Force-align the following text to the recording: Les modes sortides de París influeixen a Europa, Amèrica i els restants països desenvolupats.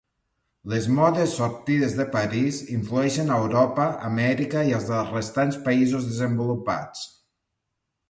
Les 0.71 0.85
modes 0.99 1.35
sortides 1.41 1.93
de 1.99 2.07
París 2.15 2.63
influeixen 2.77 3.31
a 3.35 3.39
Europa, 3.43 3.87
Amèrica 4.11 4.67
i 4.73 4.77
els 4.81 4.91
restants 5.15 5.63
països 5.71 6.13
desenvolupats. 6.13 7.09